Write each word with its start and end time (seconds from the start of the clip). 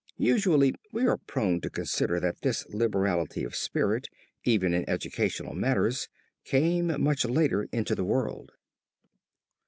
Usually 0.17 0.73
we 0.91 1.05
are 1.05 1.19
prone 1.19 1.61
to 1.61 1.69
consider 1.69 2.19
that 2.21 2.41
this 2.41 2.65
liberality 2.69 3.43
of 3.43 3.55
spirit, 3.55 4.07
even 4.43 4.73
in 4.73 4.89
educational 4.89 5.53
matters, 5.53 6.09
came 6.43 6.99
much 7.03 7.23
later 7.23 7.67
into 7.71 7.93
the 7.93 8.03
world. 8.03 8.51